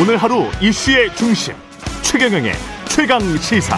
오늘 0.00 0.16
하루 0.16 0.44
이슈의 0.62 1.12
중심 1.16 1.54
최경영의 2.02 2.52
최강 2.88 3.20
시사. 3.38 3.76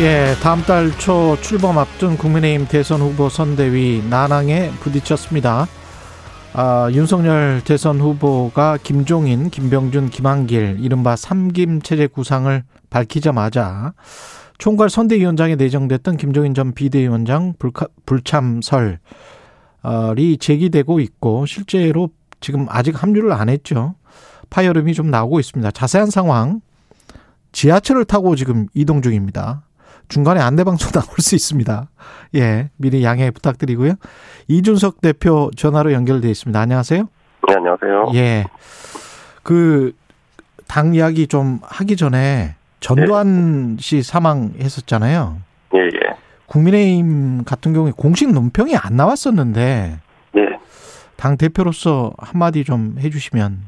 예, 0.00 0.34
다음 0.42 0.60
달 0.62 0.90
초 0.98 1.36
출범 1.40 1.78
앞둔 1.78 2.16
국민의힘 2.16 2.66
대선 2.66 3.00
후보 3.00 3.28
선대위 3.28 4.02
난항에 4.10 4.70
부딪혔습니다. 4.80 5.68
아, 6.52 6.88
윤석열 6.92 7.62
대선 7.64 8.00
후보가 8.00 8.78
김종인, 8.82 9.50
김병준, 9.50 10.10
김한길 10.10 10.78
이른바 10.80 11.14
삼김 11.14 11.82
체제 11.82 12.08
구상을 12.08 12.64
밝히자마자 12.90 13.92
총괄 14.58 14.90
선대위원장에 14.90 15.54
내정됐던 15.54 16.16
김종인 16.16 16.54
전 16.54 16.72
비대위원장 16.72 17.54
불참설이 18.04 18.98
제기되고 20.40 20.98
있고 20.98 21.46
실제로 21.46 22.10
지금 22.40 22.66
아직 22.68 23.00
합류를 23.02 23.32
안 23.32 23.48
했죠. 23.48 23.94
파열음이 24.50 24.94
좀 24.94 25.10
나오고 25.10 25.40
있습니다. 25.40 25.70
자세한 25.70 26.10
상황 26.10 26.60
지하철을 27.52 28.04
타고 28.04 28.36
지금 28.36 28.66
이동 28.74 29.02
중입니다. 29.02 29.62
중간에 30.08 30.40
안내방송 30.40 30.90
나올 30.92 31.06
수 31.18 31.34
있습니다. 31.34 31.88
예, 32.34 32.70
미리 32.76 33.04
양해 33.04 33.30
부탁드리고요. 33.30 33.94
이준석 34.48 35.00
대표 35.00 35.50
전화로 35.56 35.92
연결돼 35.92 36.28
있습니다. 36.28 36.58
안녕하세요. 36.58 37.08
네, 37.48 37.54
안녕하세요. 37.54 38.10
예. 38.14 38.44
그, 39.42 39.92
당 40.66 40.94
이야기 40.94 41.26
좀 41.26 41.60
하기 41.62 41.96
전에 41.96 42.54
전두환 42.80 43.76
예. 43.78 43.82
씨 43.82 44.02
사망했었잖아요. 44.02 45.38
예, 45.74 45.78
예. 45.78 46.16
국민의힘 46.46 47.44
같은 47.44 47.72
경우에 47.72 47.92
공식 47.96 48.32
논평이 48.32 48.76
안 48.76 48.96
나왔었는데. 48.96 49.98
예. 51.20 51.22
당 51.22 51.36
대표로서 51.36 52.12
한마디 52.18 52.64
좀 52.64 52.96
해주시면. 52.98 53.58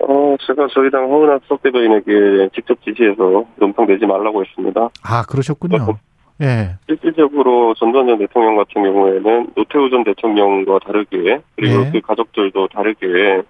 어, 0.00 0.36
제가 0.46 0.66
저희 0.72 0.90
당 0.90 1.10
허은학 1.10 1.42
수석대변인에게 1.42 2.48
직접 2.54 2.82
지시해서 2.82 3.44
논평 3.56 3.86
내지 3.86 4.06
말라고 4.06 4.42
했습니다. 4.42 4.88
아, 5.04 5.22
그러셨군요. 5.28 5.76
어, 5.76 5.98
예. 6.40 6.76
실질적으로 6.88 7.74
전두환 7.74 8.06
전 8.06 8.18
대통령 8.18 8.56
같은 8.56 8.82
경우에는 8.82 9.52
노태우 9.54 9.90
전 9.90 10.02
대통령과 10.02 10.80
다르게 10.80 11.40
그리고 11.54 11.86
예. 11.86 11.90
그 11.92 12.00
가족들도 12.00 12.68
다르게 12.68 13.42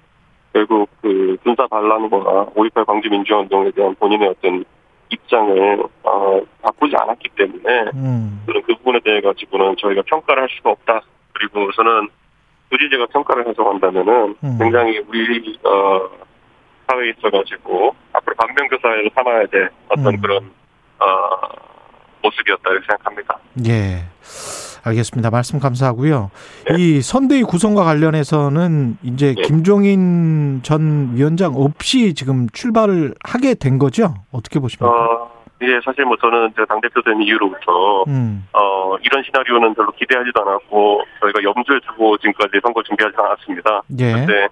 결국 0.53 0.91
그 1.01 1.37
군사 1.43 1.67
반란과 1.69 2.51
5.18 2.55 2.85
광주민주화운동에 2.85 3.71
대한 3.71 3.95
본인의 3.95 4.29
어떤 4.29 4.65
입장을 5.09 5.83
어, 6.03 6.41
바꾸지 6.61 6.95
않았기 6.97 7.29
때문에 7.37 7.91
음. 7.95 8.43
그런 8.45 8.63
그 8.63 8.75
부분에 8.75 9.01
대해 9.05 9.21
가지고는 9.21 9.77
저희가 9.79 10.03
평가를 10.03 10.43
할 10.43 10.49
수가 10.51 10.71
없다. 10.71 11.03
그리고 11.33 11.71
저는 11.73 12.09
굳이 12.73 12.89
제가 12.91 13.05
평가를 13.07 13.47
해석한다면은 13.49 14.35
음. 14.43 14.59
굉장히 14.59 14.99
우리 15.07 15.59
어 15.63 16.09
사회에 16.89 17.11
있어가지고 17.11 17.95
앞으로 18.15 18.35
반면교 18.35 18.79
사회를 18.81 19.11
삼아야 19.15 19.47
될 19.49 19.69
어떤 19.89 20.15
음. 20.15 20.21
그런 20.23 20.51
어 20.99 21.07
모습이었다 22.23 22.71
이렇게 22.71 22.87
생각합니다. 22.87 23.39
예. 23.67 24.05
알겠습니다. 24.85 25.31
말씀 25.31 25.61
감사하고요. 25.61 26.31
네. 26.71 26.75
이 26.79 27.03
선대위 27.03 27.43
구성과 27.43 27.85
관련해서는 27.85 28.97
이제 29.03 29.35
네. 29.37 29.43
김종인 29.43 30.61
전 30.63 31.15
위원장 31.15 31.55
없이 31.55 32.15
지금 32.15 32.49
출발을 32.53 33.15
하게 33.23 33.55
된 33.55 33.79
거죠? 33.79 34.15
어떻게 34.33 34.59
보십니까? 34.59 34.89
어, 34.91 35.31
예, 35.63 35.81
사실 35.85 36.05
뭐 36.05 36.17
저는 36.17 36.53
당 36.69 36.81
대표 36.81 37.01
된 37.03 37.23
이후로부터 37.23 38.05
음. 38.09 38.47
어 38.53 38.97
이런 39.03 39.23
시나리오는 39.23 39.75
별로 39.75 39.91
기대하지도 39.93 40.43
않았고 40.43 41.03
저희가 41.21 41.43
염두에 41.43 41.79
두고 41.87 42.19
지금까지 42.19 42.61
선거 42.63 42.83
준비하지 42.83 43.17
않았습니다. 43.17 43.83
예. 44.01 44.13
그런데 44.13 44.49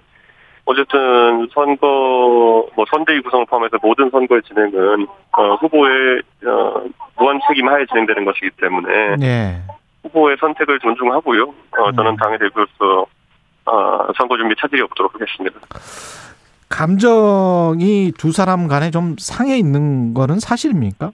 어쨌든 0.65 1.49
선거 1.53 2.69
뭐 2.77 2.85
선대위 2.91 3.21
구성을 3.23 3.45
포함해서 3.47 3.79
모든 3.83 4.09
선거의 4.11 4.41
진행은 4.43 5.07
어, 5.33 5.55
후보의 5.57 6.23
어, 6.47 6.83
무한 7.17 7.41
책임 7.49 7.69
하에 7.69 7.85
진행되는 7.87 8.25
것이기 8.25 8.51
때문에 8.61 9.17
예. 9.23 9.57
후보의 10.05 10.37
선택을 10.41 10.79
존중하고요. 10.79 11.43
어, 11.43 11.93
저는 11.93 12.13
음. 12.13 12.17
당의 12.17 12.39
대표로서 12.39 13.07
어, 13.67 14.09
선거 14.17 14.37
준비 14.37 14.55
차질이 14.61 14.81
없도록 14.83 15.15
하겠습니다. 15.15 15.59
감정이 16.71 18.13
두 18.17 18.33
사람 18.33 18.67
간에 18.69 18.91
좀 18.91 19.17
상해 19.19 19.59
있는 19.59 20.15
거는 20.15 20.39
사실입니까? 20.41 21.13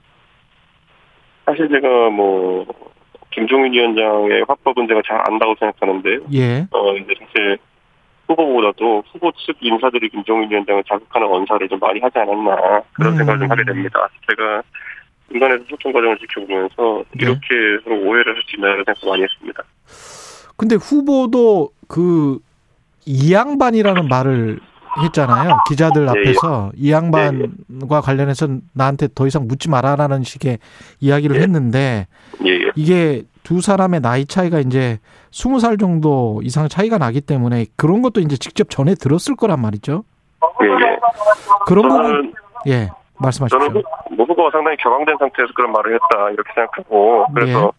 사실 1.45 1.67
제가 1.67 2.09
뭐 2.11 2.65
김종인 3.31 3.73
위원장의 3.73 4.45
화법 4.47 4.77
은 4.77 4.87
제가 4.87 5.01
잘 5.05 5.19
안다고 5.27 5.55
생각하는데, 5.59 6.19
예. 6.33 6.67
어 6.71 6.93
이제 6.95 7.13
사실 7.19 7.57
후보보다도 8.27 9.03
후보 9.11 9.31
측 9.31 9.57
인사들이 9.59 10.09
김종인 10.09 10.49
위원장을 10.49 10.83
자극하는 10.87 11.27
언사를 11.27 11.67
좀 11.69 11.79
많이 11.79 11.99
하지 11.99 12.17
않았나 12.19 12.83
그런 12.93 13.13
음. 13.13 13.17
생각을 13.17 13.39
좀 13.39 13.51
하게 13.51 13.63
됩니다. 13.65 14.07
제가 14.29 14.61
인간에서 15.33 15.63
소통 15.69 15.91
과정을 15.91 16.17
지켜보면서 16.19 17.03
네. 17.11 17.25
이렇게 17.25 17.47
서로 17.83 17.97
오해를 18.03 18.35
할 18.35 18.43
수 18.43 18.55
있나를 18.55 18.83
생각 18.85 19.09
많이 19.09 19.23
했습니다. 19.23 19.63
근데 20.55 20.75
후보도 20.75 21.71
그 21.87 22.39
이양반이라는 23.05 24.07
말을 24.07 24.59
했잖아요. 25.03 25.57
기자들 25.69 26.03
예, 26.03 26.05
예. 26.05 26.09
앞에서 26.09 26.71
예, 26.75 26.79
이 26.79 26.91
양반과 26.91 28.01
관련해서 28.01 28.47
나한테 28.73 29.07
더 29.13 29.27
이상 29.27 29.47
묻지 29.47 29.69
말아라는 29.69 30.23
식의 30.23 30.59
이야기를 30.99 31.37
예. 31.37 31.41
했는데 31.41 32.07
예, 32.45 32.71
이게 32.75 33.23
두 33.43 33.61
사람의 33.61 34.01
나이 34.01 34.25
차이가 34.25 34.59
이제 34.59 34.99
스무 35.31 35.59
살 35.59 35.77
정도 35.77 36.41
이상 36.43 36.67
차이가 36.67 36.97
나기 36.97 37.21
때문에 37.21 37.65
그런 37.75 38.01
것도 38.01 38.21
이제 38.21 38.35
직접 38.37 38.69
전해 38.69 38.93
들었을 38.95 39.35
거란 39.35 39.61
말이죠. 39.61 40.03
예, 40.63 40.67
예. 40.67 40.99
그런 41.65 41.87
부분 41.87 42.33
예 42.67 42.89
말씀하십시오. 43.19 43.59
저는 43.59 43.83
후보가 44.17 44.51
상당히 44.51 44.77
격앙된 44.77 45.17
상태에서 45.19 45.53
그런 45.55 45.71
말을 45.71 45.93
했다 45.93 46.29
이렇게 46.31 46.51
생각하고 46.53 47.25
그래서 47.33 47.71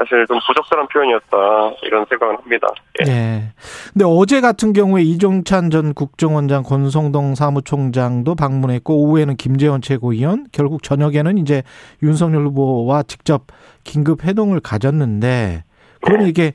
사실 0.00 0.26
좀 0.26 0.38
부적절한 0.46 0.88
표현이었다 0.88 1.76
이런 1.82 2.06
생각을 2.08 2.38
합니다. 2.38 2.68
예. 3.00 3.04
네. 3.04 3.52
근데 3.92 4.06
어제 4.06 4.40
같은 4.40 4.72
경우에 4.72 5.02
이종찬 5.02 5.68
전 5.68 5.92
국정원장, 5.92 6.62
권성동 6.62 7.34
사무총장도 7.34 8.34
방문했고 8.34 8.96
오후에는 8.96 9.36
김재원 9.36 9.82
최고위원, 9.82 10.46
결국 10.52 10.82
저녁에는 10.82 11.36
이제 11.36 11.62
윤석열 12.02 12.46
후보와 12.46 13.02
직접 13.02 13.42
긴급 13.84 14.24
회동을 14.24 14.60
가졌는데 14.60 15.64
그러면 16.00 16.26
예. 16.26 16.30
이게 16.30 16.52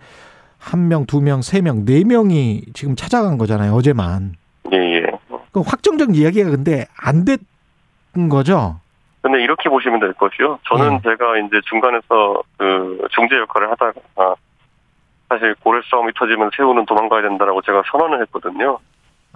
한 0.58 0.88
명, 0.88 1.06
두 1.06 1.22
명, 1.22 1.44
세 1.44 1.62
명, 1.62 1.86
네 1.86 2.04
명이 2.04 2.64
지금 2.74 2.96
찾아간 2.96 3.38
거잖아요. 3.38 3.74
어제만. 3.74 4.34
예, 4.74 4.78
예. 4.78 5.06
그 5.52 5.60
확정적 5.60 6.16
이야기가 6.16 6.50
근데 6.50 6.88
안 6.98 7.26
됐던 7.26 8.30
거죠. 8.30 8.80
근데 9.26 9.42
이렇게 9.42 9.70
보시면 9.70 10.00
될 10.00 10.14
것이요. 10.14 10.60
저는 10.68 10.98
네. 10.98 11.00
제가 11.02 11.40
이제 11.40 11.60
중간에서 11.68 12.44
그 12.58 13.08
중재 13.10 13.36
역할을 13.38 13.72
하다가 13.72 14.36
사실 15.28 15.56
고래 15.64 15.82
싸움이 15.90 16.12
터지면 16.14 16.52
새우는 16.56 16.86
도망가야 16.86 17.24
된다라고 17.24 17.64
제가 17.64 17.82
선언을 17.90 18.22
했거든요. 18.22 18.78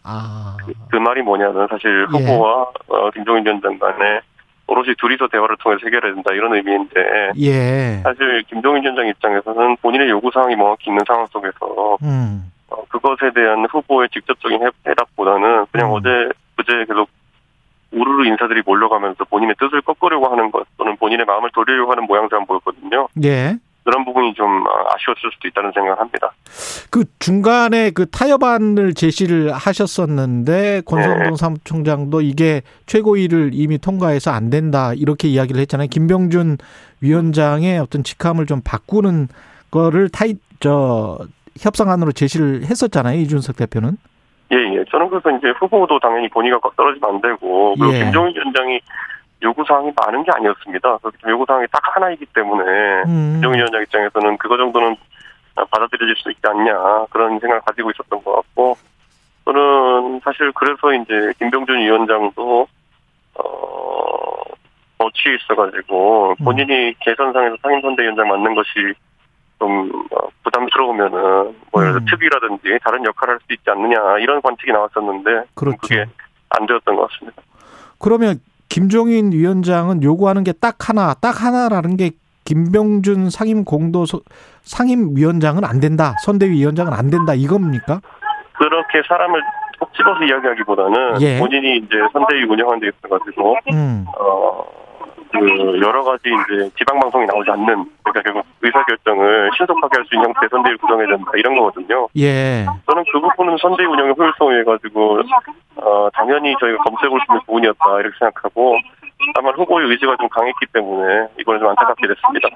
아. 0.03 0.57
그, 0.63 0.73
그 0.91 0.97
말이 0.97 1.23
뭐냐면 1.23 1.67
사실 1.71 2.05
예. 2.13 2.19
후보와 2.19 2.67
예. 2.69 2.93
어, 2.93 3.09
김종인 3.09 3.43
위원장 3.43 3.79
간에 3.79 4.21
오롯이 4.67 4.93
둘이서 4.99 5.27
대화를 5.27 5.57
통해서 5.57 5.81
해결해야 5.83 6.13
된다 6.13 6.35
이런 6.35 6.53
의미인데 6.53 7.31
예. 7.39 8.01
사실 8.03 8.43
김종인 8.43 8.83
위원장 8.83 9.07
입장에서는 9.07 9.77
본인의 9.81 10.07
요구 10.11 10.29
사항이 10.31 10.55
명확히 10.55 10.91
있는 10.91 11.01
상황 11.07 11.25
속에서 11.25 11.97
음. 12.03 12.51
어, 12.69 12.75
그것에 12.89 13.31
대한 13.33 13.65
후보의 13.65 14.09
직접적인 14.09 14.69
해답보다는 14.87 15.65
그냥 15.71 15.89
음. 15.89 15.93
어제 15.95 16.29
그제 16.57 16.85
계속 16.85 17.09
우르르 17.91 18.25
인사들이 18.25 18.61
몰려가면서 18.65 19.23
본인의 19.25 19.55
뜻을 19.59 19.81
꺾으려고 19.81 20.27
하는 20.27 20.51
것 20.51 20.65
또는 20.77 20.95
본인의 20.97 21.25
마음을 21.25 21.49
돌리려고 21.53 21.91
하는 21.91 22.05
모양새만 22.05 22.45
보였거든요. 22.45 23.07
예. 23.23 23.57
그런 23.83 24.05
부분이 24.05 24.35
좀 24.35 24.45
아쉬웠을 24.67 25.31
수도 25.33 25.47
있다는 25.47 25.71
생각을 25.73 25.99
합니다. 25.99 26.31
그 26.91 27.05
중간에 27.17 27.89
그 27.89 28.05
타협안을 28.07 28.93
제시를 28.93 29.51
하셨었는데 29.51 30.83
권성동 30.85 31.29
네. 31.31 31.35
사무총장도 31.35 32.21
이게 32.21 32.61
최고위를 32.85 33.51
이미 33.53 33.79
통과해서 33.79 34.31
안 34.31 34.51
된다 34.51 34.93
이렇게 34.93 35.27
이야기를 35.27 35.59
했잖아요. 35.61 35.87
김병준 35.87 36.57
위원장의 37.01 37.79
어떤 37.79 38.03
직함을 38.03 38.45
좀 38.45 38.61
바꾸는 38.63 39.27
거를 39.71 40.09
타이 40.09 40.35
저 40.59 41.17
협상안으로 41.59 42.11
제시를 42.11 42.65
했었잖아요. 42.65 43.19
이준석 43.21 43.55
대표는. 43.55 43.97
예, 44.51 44.57
예. 44.75 44.83
저는 44.85 45.09
그래서 45.09 45.29
이제 45.31 45.49
후보도 45.59 45.99
당연히 45.99 46.27
본의가 46.29 46.59
떨어지면 46.75 47.15
안 47.15 47.21
되고, 47.21 47.75
그리고 47.75 47.93
예. 47.93 47.99
김종인 47.99 48.35
위원장이 48.35 48.79
요구사항이 49.43 49.91
많은 49.95 50.23
게 50.23 50.31
아니었습니다. 50.33 50.97
요구사항이 51.27 51.67
딱 51.71 51.81
하나이기 51.95 52.25
때문에, 52.33 53.03
음. 53.05 53.33
김종인 53.33 53.59
위원장 53.59 53.81
입장에서는 53.83 54.37
그거 54.37 54.57
정도는 54.57 54.95
받아들여질 55.55 56.15
수 56.17 56.31
있지 56.31 56.41
않냐, 56.43 57.05
그런 57.09 57.39
생각을 57.39 57.61
가지고 57.61 57.91
있었던 57.91 58.23
것 58.23 58.35
같고, 58.35 58.77
저는 59.45 60.21
사실 60.23 60.51
그래서 60.53 60.93
이제 60.93 61.31
김병준 61.37 61.79
위원장도, 61.79 62.67
어, 63.35 64.41
어취해 64.97 65.35
있어가지고, 65.35 66.35
음. 66.39 66.43
본인이 66.43 66.93
개선상에서 66.99 67.55
상임선대위원장 67.61 68.27
맡는 68.27 68.55
것이 68.55 68.93
좀 69.59 69.91
어, 70.11 70.27
부담스러우면은 70.43 71.55
뭐 71.71 71.83
음. 71.83 72.05
특위라든지 72.09 72.79
다른 72.83 73.03
역할을 73.05 73.33
할 73.35 73.39
수 73.47 73.53
있지 73.53 73.63
않느냐 73.69 74.17
이런 74.19 74.41
관측이 74.41 74.71
나왔었는데 74.71 75.43
그렇죠. 75.53 75.77
그게 75.81 76.05
안 76.49 76.65
되었던 76.65 76.95
것 76.95 77.09
같습니다. 77.09 77.41
그러면 77.99 78.39
김종인 78.69 79.31
위원장은 79.31 80.03
요구하는 80.03 80.43
게 80.43 80.53
딱 80.53 80.89
하나, 80.89 81.13
딱 81.15 81.43
하나라는 81.43 81.97
게 81.97 82.11
김병준 82.45 83.29
상임 83.29 83.63
공도 83.63 84.05
상임 84.63 85.15
위원장은 85.15 85.63
안 85.65 85.79
된다. 85.79 86.15
선대위 86.23 86.51
위원장은 86.59 86.93
안 86.93 87.09
된다. 87.09 87.33
이겁니까? 87.33 88.01
그렇게 88.53 89.01
사람을 89.07 89.41
꼭 89.79 89.93
집어서 89.93 90.23
이야기하기보다는 90.23 91.21
예. 91.21 91.39
본인이 91.39 91.77
이제 91.77 91.95
선대위 92.11 92.43
운영하는 92.43 92.79
데 92.79 92.87
있어가지고 92.89 93.55
음. 93.71 94.05
어, 94.19 94.63
그 95.31 95.79
여러 95.81 96.03
가지 96.03 96.23
이제 96.29 96.69
지방 96.77 96.99
방송이 96.99 97.25
나오지 97.25 97.49
않는 97.51 97.85
그러니까 98.03 98.21
결국 98.23 98.45
의사 98.61 98.83
결정을 98.85 99.49
신속하게 99.57 99.97
할 99.97 100.05
수 100.05 100.15
있는 100.15 100.27
형태의 100.29 100.49
선대위 100.49 100.77
구성해야 100.77 101.07
된다 101.07 101.31
이런 101.35 101.55
거거든요. 101.55 102.07
예. 102.17 102.65
저는 102.87 103.03
그 103.11 103.19
부분은 103.21 103.57
선대위 103.61 103.87
운영의 103.87 104.15
효율성에 104.17 104.63
가지고 104.63 105.19
어, 105.75 106.09
당연히 106.13 106.55
저희가 106.59 106.83
볼수 106.83 107.05
있는 107.05 107.41
부분이었다 107.45 107.99
이렇게 107.99 108.15
생각하고 108.19 108.75
다만 109.35 109.53
후보의 109.55 109.89
의지가 109.89 110.15
좀 110.17 110.29
강했기 110.29 110.65
때문에 110.73 111.27
이걸 111.39 111.59
좀 111.59 111.69
안타깝게 111.69 112.07
됐습니다. 112.07 112.49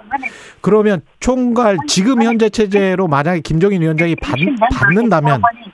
그러면 0.62 1.02
총괄 1.20 1.78
지금 1.88 2.24
현재 2.24 2.50
체제로 2.50 3.08
만약에 3.08 3.42
김종인 3.42 3.82
위원장이 3.82 4.16
받, 4.16 4.36
받는다면 4.74 5.42
네. 5.66 5.72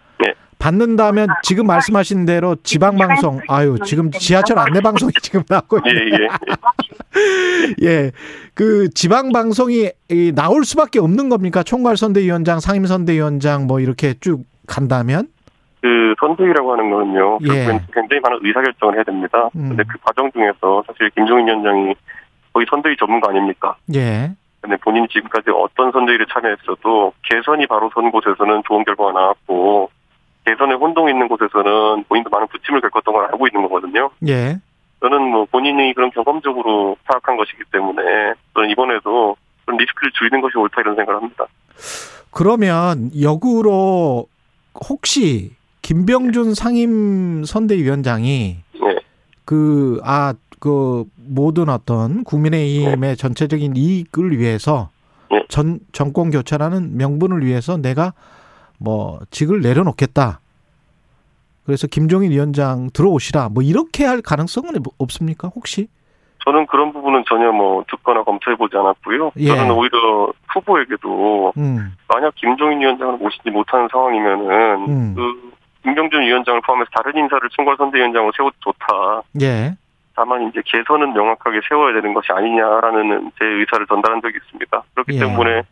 받는다면 0.59 1.27
지금 1.41 1.65
말씀하신 1.65 2.25
대로 2.25 2.55
지방 2.63 2.97
방송 2.97 3.39
아유 3.47 3.77
지금 3.85 4.11
지하철 4.11 4.59
안내 4.59 4.81
방송이 4.81 5.11
지금 5.21 5.41
나고 5.49 5.79
예, 5.87 5.91
예. 5.91 6.27
예. 7.87 8.11
그 8.53 8.89
지방 8.89 9.31
방송이 9.31 9.89
이 10.09 10.31
나올 10.35 10.65
수밖에 10.65 10.99
없는 10.99 11.29
겁니까? 11.29 11.63
총괄 11.63 11.97
선대위원장, 11.97 12.59
상임 12.59 12.85
선대위원장 12.85 13.67
뭐 13.67 13.79
이렇게 13.79 14.13
쭉 14.19 14.43
간다면? 14.67 15.27
그 15.81 16.13
선대위라고 16.19 16.73
하는 16.73 16.89
거는요. 16.89 17.39
예. 17.43 17.47
결국엔 17.47 17.79
굉장히 17.93 18.19
많은 18.19 18.39
의사결정을 18.41 18.95
해야 18.95 19.03
됩니다. 19.03 19.49
음. 19.55 19.69
근데 19.69 19.83
그 19.87 19.97
과정 20.03 20.29
중에서 20.31 20.83
사실 20.87 21.09
김종인 21.11 21.47
위원장이 21.47 21.95
거의 22.53 22.65
선대위 22.69 22.97
전문가 22.97 23.29
아닙니까? 23.29 23.77
예. 23.95 24.31
근데 24.59 24.75
본인이 24.77 25.07
지금까지 25.07 25.51
어떤 25.51 25.91
선대위를 25.93 26.25
참여했어도 26.33 27.13
개선이 27.23 27.65
바로 27.67 27.89
선 27.93 28.11
곳에서는 28.11 28.61
좋은 28.67 28.83
결과가 28.83 29.13
나왔고 29.13 29.89
개선에 30.49 30.75
혼동이 30.75 31.11
있는 31.11 31.27
곳에서는 31.27 32.05
본인도 32.05 32.29
많은 32.29 32.47
부침을 32.47 32.81
겪었던 32.81 33.13
걸 33.13 33.25
알고 33.25 33.47
있는 33.47 33.61
거거든요. 33.63 34.09
예. 34.27 34.59
저는 35.01 35.21
뭐 35.21 35.45
본인이 35.45 35.93
그런 35.93 36.09
경험적으로 36.11 36.97
파악한 37.05 37.37
것이기 37.37 37.63
때문에 37.71 38.33
저는 38.53 38.69
이번에도 38.69 39.35
그런 39.65 39.77
리스크를 39.77 40.11
줄이는 40.17 40.41
것이 40.41 40.57
옳다 40.57 40.81
이런 40.81 40.95
생각을 40.95 41.21
합니다. 41.21 41.45
그러면 42.31 43.11
역으로 43.19 44.27
혹시 44.89 45.51
김병준 45.81 46.53
상임 46.53 47.43
선대위원장이 47.45 48.57
네. 48.73 48.95
그, 49.45 49.99
아, 50.03 50.33
그, 50.59 51.05
모든 51.15 51.69
어떤 51.69 52.23
국민의힘의 52.23 53.15
전체적인 53.15 53.75
이익을 53.75 54.37
위해서 54.37 54.89
네. 55.31 55.43
전, 55.47 55.79
정권 55.91 56.31
교체라는 56.31 56.97
명분을 56.97 57.45
위해서 57.45 57.77
내가 57.77 58.13
뭐, 58.79 59.19
직을 59.31 59.61
내려놓겠다. 59.61 60.39
그래서 61.65 61.87
김종인 61.87 62.31
위원장 62.31 62.89
들어오시라. 62.93 63.49
뭐, 63.49 63.61
이렇게 63.61 64.05
할 64.05 64.21
가능성은 64.21 64.73
없습니까? 64.97 65.49
혹시? 65.49 65.87
저는 66.45 66.65
그런 66.67 66.91
부분은 66.93 67.25
전혀 67.27 67.51
뭐 67.51 67.83
듣거나 67.89 68.23
검토해 68.23 68.55
보지 68.57 68.75
않았고요. 68.75 69.31
예. 69.37 69.47
저는 69.47 69.71
오히려 69.71 70.31
후보에게도 70.47 71.53
음, 71.57 71.95
만약 72.07 72.33
김종인 72.35 72.79
위원장을 72.79 73.17
모시지 73.17 73.49
못하는 73.51 73.87
상황이면은 73.91 74.89
음. 74.89 75.15
그 75.15 75.51
김병준 75.83 76.21
위원장을 76.21 76.61
포함해서 76.65 76.89
다른 76.93 77.17
인사를 77.17 77.47
총괄 77.49 77.75
선대위원장으로 77.77 78.31
세워도 78.35 78.55
좋다. 78.61 79.21
예. 79.41 79.75
다만 80.15 80.49
이제 80.49 80.61
개선은 80.65 81.13
명확하게 81.13 81.61
세워야 81.67 81.93
되는 81.93 82.13
것이 82.13 82.27
아니냐라는 82.31 83.31
제 83.37 83.45
의사를 83.45 83.85
전달한 83.87 84.21
적이 84.21 84.37
있습니다. 84.43 84.83
그렇기 84.93 85.15
예. 85.15 85.19
때문에 85.19 85.63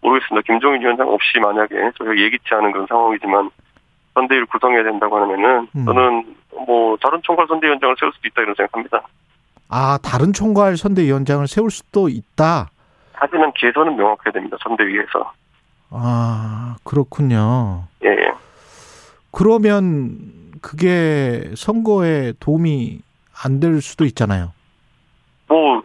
모르겠습니다. 0.00 0.44
김종인 0.46 0.80
위원장 0.82 1.08
없이 1.08 1.38
만약에 1.40 1.74
저희가 1.98 2.16
예기치 2.16 2.54
않은 2.54 2.72
그런 2.72 2.86
상황이지만 2.86 3.50
선대위를 4.14 4.46
구성해야 4.46 4.82
된다고 4.84 5.16
하면은 5.18 5.68
음. 5.76 5.84
저는 5.84 6.36
뭐 6.66 6.96
다른 7.02 7.20
총괄 7.22 7.46
선대위원장을 7.48 7.96
세울 7.98 8.12
수도 8.12 8.28
있다 8.28 8.42
이런 8.42 8.54
생각합니다. 8.54 9.02
아, 9.68 9.98
다른 10.02 10.32
총괄 10.32 10.76
선대위원장을 10.76 11.46
세울 11.46 11.70
수도 11.70 12.08
있다. 12.08 12.70
하지만 13.12 13.52
개선은 13.54 13.96
명확해야 13.96 14.32
됩니다. 14.32 14.56
선대위에서. 14.62 15.32
아, 15.90 16.76
그렇군요. 16.84 17.84
예, 18.04 18.08
예. 18.08 18.32
그러면 19.30 20.18
그게 20.62 21.50
선거에 21.54 22.32
도움이 22.40 23.00
안 23.44 23.60
될 23.60 23.80
수도 23.82 24.04
있잖아요. 24.04 24.52
뭐 25.48 25.82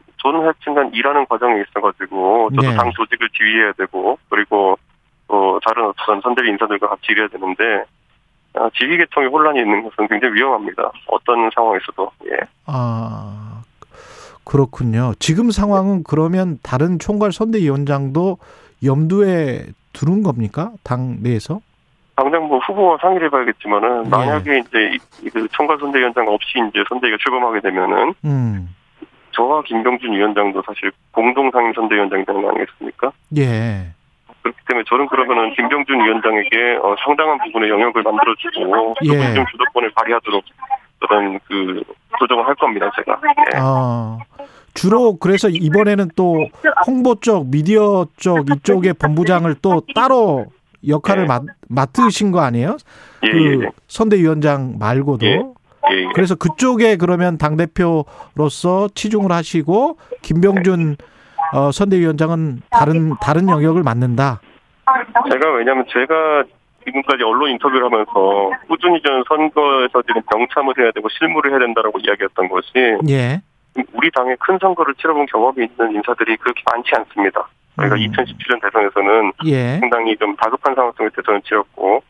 저는 0.84 0.94
일하는 0.94 1.26
과정에 1.28 1.62
있어가지고 1.62 2.50
저도 2.56 2.70
네. 2.70 2.76
당 2.76 2.92
조직을 2.92 3.30
지휘해야 3.30 3.72
되고 3.74 4.18
그리고 4.30 4.78
또 5.28 5.60
다른 5.66 5.86
어떤 5.86 6.22
선대위 6.22 6.50
인사들과 6.50 6.90
같이 6.90 7.04
일해야 7.10 7.28
되는데 7.28 7.64
아, 8.56 8.70
지휘 8.76 8.98
계통에 8.98 9.28
혼란이 9.28 9.60
있는 9.60 9.84
것은 9.84 10.08
굉장히 10.08 10.36
위험합니다. 10.36 10.92
어떤 11.08 11.50
상황에서도 11.56 12.12
예. 12.28 12.38
아, 12.68 13.64
그렇군요. 14.44 15.14
지금 15.20 15.50
상황은 15.52 16.04
그러면 16.04 16.60
다른 16.62 17.00
총괄 17.00 17.32
선대위원장도 17.32 18.38
염두에 18.84 19.66
두는 19.94 20.22
겁니까? 20.24 20.72
당 20.84 21.18
내에서? 21.24 21.62
당장 22.16 22.44
뭐 22.48 22.60
후보와 22.60 22.98
상의를 23.02 23.28
해봐야겠지만은 23.28 24.06
예. 24.06 24.10
만약에 24.10 24.60
이제 24.60 24.98
이- 25.24 25.30
그 25.30 25.48
총괄 25.54 25.80
선대위원장 25.80 26.28
없이 26.28 26.60
이제 26.70 26.84
선대위가 26.90 27.18
출범하게 27.24 27.62
되면은 27.62 28.14
음, 28.26 28.76
저와 29.34 29.64
김병준 29.64 30.14
위원장도 30.14 30.64
사실 30.66 30.92
공동 31.12 31.50
상임 31.52 31.74
선대위원장이 31.74 32.26
되는 32.26 32.42
거 32.42 32.50
아니겠습니까? 32.50 33.12
예. 33.38 33.92
그렇기 34.42 34.58
때문에 34.68 34.84
저는 34.88 35.08
그러면은 35.08 35.54
김병준 35.54 36.00
위원장에게 36.04 36.78
어, 36.82 36.96
상당한 37.04 37.38
부분의 37.40 37.70
영역을 37.70 38.04
만들어주고 38.04 38.96
예. 39.04 39.08
조금 39.08 39.36
좀 39.36 39.46
주도권을 39.52 39.92
발휘하도록 39.92 40.44
그런 41.00 41.40
그 41.48 41.82
조정을 42.20 42.46
할 42.46 42.56
겁니다 42.56 42.90
제가. 42.96 43.20
예. 43.54 43.60
아, 43.60 44.20
주로 44.74 45.18
그래서 45.18 45.50
이번에는 45.50 46.10
또 46.16 46.48
홍보 46.88 47.16
쪽, 47.16 47.48
미디어 47.50 48.06
쪽 48.18 48.50
이쪽의 48.50 48.94
본부장을 48.94 49.56
또 49.62 49.82
따로 49.96 50.46
역할을 50.88 51.24
예. 51.24 51.28
맡, 51.28 51.44
맡으신 51.70 52.32
거 52.32 52.42
아니에요? 52.42 52.78
예, 53.24 53.32
그 53.32 53.38
예, 53.38 53.66
예. 53.66 53.70
선대위원장 53.88 54.78
말고도. 54.80 55.56
예. 55.92 55.96
예, 55.96 56.02
예. 56.02 56.08
그래서 56.14 56.36
그쪽에 56.36 56.98
그러면 56.98 57.38
당 57.38 57.58
대표로서 57.58 58.90
치중을 58.94 59.32
하시고 59.32 59.98
김병준 60.22 60.98
어, 61.54 61.72
선대위원장은 61.72 62.62
다른 62.72 63.14
다른 63.22 63.50
영역을 63.50 63.84
맡는다. 63.84 64.42
제가 65.32 65.52
왜냐하면 65.54 65.86
제가 65.92 66.44
지금까지 66.86 67.24
언론 67.24 67.50
인터뷰를 67.52 67.86
하면서 67.86 68.52
꾸준히 68.68 69.02
저는 69.02 69.24
선거에서 69.28 70.02
지금 70.02 70.22
병참을 70.32 70.74
해야 70.78 70.92
되고 70.92 71.08
실무를 71.10 71.52
해야 71.52 71.60
된다라고 71.60 72.00
이야기했던 72.00 72.50
것이 72.50 72.72
예. 73.10 73.42
우리 73.94 74.12
당의 74.12 74.36
큰 74.40 74.58
선거를 74.60 74.94
치러본 74.96 75.26
경험이 75.28 75.66
있는 75.66 75.96
인사들이 75.96 76.38
그렇게 76.38 76.62
많지 76.72 76.92
않습니다. 76.96 77.48
저희가 77.78 77.96
음. 77.96 78.00
2017년 78.02 78.62
대선에서는 78.62 79.32
예. 79.46 79.80
상당히 79.80 80.16
좀 80.18 80.36
다급한 80.36 80.76
상황 80.76 80.92
속에 80.96 81.10
대선을 81.16 81.42
치렀고 81.42 82.04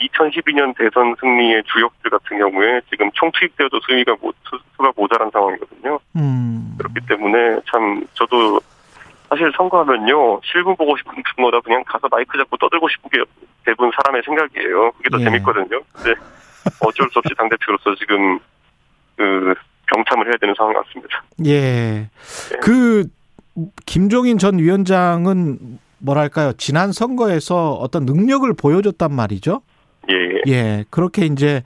2012년 0.00 0.76
대선 0.76 1.14
승리의 1.20 1.62
주역들 1.64 2.10
같은 2.10 2.38
경우에 2.38 2.80
지금 2.90 3.10
총 3.14 3.30
투입되어도 3.32 3.80
수위가 3.80 4.16
모, 4.20 4.32
수, 4.48 4.58
수가 4.76 4.92
모자란 4.96 5.30
상황이거든요. 5.30 5.98
음. 6.16 6.74
그렇기 6.78 7.00
때문에 7.06 7.60
참 7.70 8.04
저도 8.14 8.60
사실 9.28 9.52
선거하면요 9.56 10.40
실무 10.44 10.74
보고 10.74 10.96
싶은 10.96 11.22
것보다 11.36 11.60
그냥 11.60 11.84
가서 11.86 12.08
마이크 12.10 12.36
잡고 12.38 12.56
떠들고 12.56 12.88
싶은 12.88 13.10
게 13.10 13.22
대부분 13.64 13.90
사람의 13.96 14.22
생각이에요. 14.24 14.92
그게 14.92 15.10
더 15.10 15.20
예. 15.20 15.24
재밌거든요. 15.24 15.80
근데 15.92 16.14
어쩔 16.80 17.08
수 17.10 17.18
없이 17.18 17.34
당 17.36 17.48
대표로서 17.48 17.94
지금 17.96 18.38
그 19.16 19.54
병참을 19.86 20.26
해야 20.26 20.34
되는 20.40 20.54
상황 20.56 20.72
같습니다. 20.74 21.22
예. 21.46 22.08
그 22.62 23.04
김종인 23.86 24.38
전 24.38 24.58
위원장은 24.58 25.78
뭐랄까요? 25.98 26.52
지난 26.54 26.92
선거에서 26.92 27.72
어떤 27.72 28.06
능력을 28.06 28.50
보여줬단 28.54 29.12
말이죠. 29.12 29.60
예, 30.10 30.34
예. 30.46 30.52
예. 30.52 30.84
그렇게 30.90 31.26
이제 31.26 31.62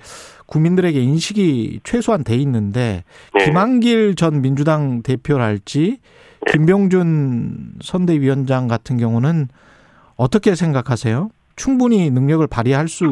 국민들에게 0.47 1.01
인식이 1.01 1.81
최소한 1.85 2.23
돼 2.25 2.37
있는데 2.37 3.05
예. 3.41 3.45
김한길 3.45 4.15
전 4.17 4.43
민주당 4.43 5.03
대표랄지 5.03 5.99
예. 6.47 6.53
김병준 6.53 7.75
선대위원장 7.83 8.69
같은 8.69 8.97
경우는 8.99 9.49
어떻게 10.17 10.55
생각하세요? 10.55 11.31
충분히 11.57 12.11
능력을 12.11 12.45
발휘할 12.49 12.89
수 12.89 13.05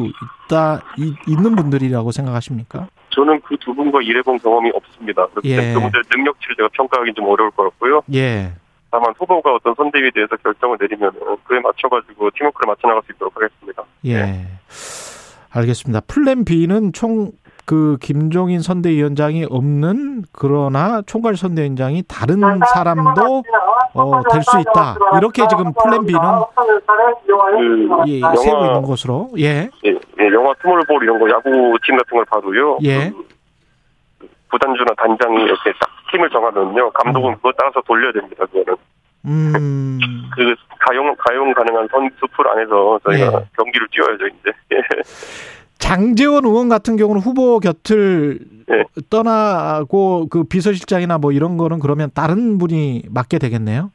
있다 0.47 0.81
이- 0.97 1.15
있는 1.27 1.55
분들이라고 1.55 2.11
생각하십니까? 2.11 2.87
저는 3.11 3.39
그 3.41 3.55
두 3.57 3.73
분과 3.73 4.01
일해본 4.01 4.37
경험이 4.39 4.71
없습니다. 4.73 5.25
그렇기 5.27 5.49
예. 5.51 5.57
때문에 5.57 5.89
그 5.91 6.17
능력치를 6.17 6.55
제가 6.57 6.69
평가하기 6.73 7.13
좀 7.15 7.25
어려울 7.29 7.51
것 7.51 7.63
같고요. 7.63 8.01
예. 8.13 8.51
다만 8.91 9.13
후보가 9.17 9.55
어떤 9.55 9.73
선대위에 9.75 10.11
대해서 10.13 10.35
결정을 10.37 10.77
내리면 10.79 11.11
그에 11.45 11.59
맞춰가지고 11.61 12.29
팀워크를 12.37 12.67
맞춰 12.67 12.87
나갈 12.87 13.01
수 13.05 13.11
있도록 13.13 13.33
하겠습니다. 13.35 13.83
예. 14.05 14.17
네. 14.17 14.47
알겠습니다. 15.53 16.01
플랜 16.07 16.45
B는 16.45 16.93
총 16.93 17.31
그 17.65 17.97
김종인 18.01 18.59
선대위원장이 18.61 19.45
없는 19.49 20.23
그러나 20.33 21.01
총괄 21.05 21.37
선대위원장이 21.37 22.03
다른 22.07 22.41
사람도 22.73 23.43
어, 23.93 24.21
될 24.31 24.41
수 24.43 24.59
있다. 24.59 24.97
이렇게 25.17 25.47
지금 25.47 25.71
플랜 25.81 26.05
B는 26.05 26.21
그 26.55 28.09
예, 28.09 28.19
영화, 28.19 28.35
세우고 28.35 28.65
있는 28.65 28.81
것으로 28.81 29.29
예. 29.37 29.69
예, 29.85 29.89
예 29.91 30.25
영화 30.33 30.53
스몰볼 30.61 31.03
이런 31.03 31.19
거 31.19 31.29
야구 31.29 31.77
팀 31.85 31.95
같은 31.95 32.17
걸 32.17 32.25
봐도요. 32.25 32.79
예. 32.83 33.11
그 34.19 34.27
구단주나 34.51 34.93
단장이 34.97 35.43
이렇게 35.43 35.71
딱 35.79 35.89
팀을 36.11 36.29
정하면요 36.29 36.91
감독은 36.91 37.31
음. 37.31 37.35
그거 37.37 37.51
따라서 37.57 37.81
돌려야 37.81 38.11
됩니다. 38.11 38.45
그거는. 38.45 38.75
음. 39.25 39.99
그 40.35 40.55
가용 40.79 41.15
가용 41.17 41.53
가능한 41.53 41.87
선수 41.91 42.27
풀 42.35 42.47
안에서 42.49 42.99
저희가 43.05 43.25
예. 43.25 43.45
경기를 43.55 43.87
뛰어야죠 43.91 44.27
이제. 44.27 44.51
장재원 45.79 46.45
의원 46.45 46.69
같은 46.69 46.95
경우는 46.95 47.21
후보 47.21 47.59
곁을 47.59 48.39
네. 48.67 48.83
떠나고 49.09 50.27
그 50.29 50.43
비서실장이나 50.43 51.17
뭐 51.17 51.31
이런 51.31 51.57
거는 51.57 51.79
그러면 51.79 52.09
다른 52.13 52.57
분이 52.57 53.03
맡게 53.09 53.37
되겠네요. 53.39 53.91